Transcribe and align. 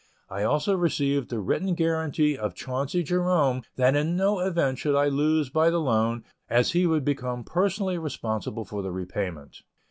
I 0.31 0.41
also 0.41 0.75
received 0.75 1.29
the 1.29 1.39
written 1.39 1.75
guaranty 1.75 2.35
of 2.35 2.55
Chauncey 2.55 3.03
Jerome 3.03 3.61
that 3.75 3.95
in 3.95 4.15
no 4.17 4.39
event 4.39 4.79
should 4.79 4.95
I 4.95 5.09
lose 5.09 5.49
by 5.51 5.69
the 5.69 5.77
loan, 5.79 6.23
as 6.49 6.71
he 6.71 6.87
would 6.87 7.05
become 7.05 7.43
personally 7.43 7.99
responsible 7.99 8.65
for 8.65 8.81
the 8.81 8.91
repayment. 8.91 9.61